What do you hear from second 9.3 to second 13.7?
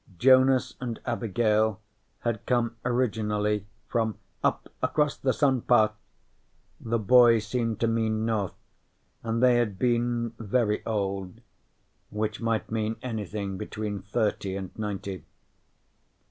they had been very old, which might mean anything